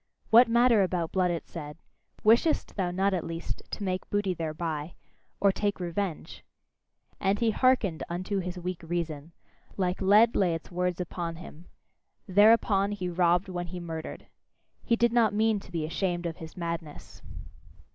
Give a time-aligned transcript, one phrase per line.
[0.31, 1.77] "What matter about blood!" it said;
[2.23, 4.95] "wishest thou not, at least, to make booty thereby?
[5.39, 6.43] Or take revenge?"
[7.19, 9.31] And he hearkened unto his weak reason:
[9.77, 11.67] like lead lay its words upon him
[12.27, 14.25] thereupon he robbed when he murdered.
[14.83, 17.21] He did not mean to be ashamed of his madness.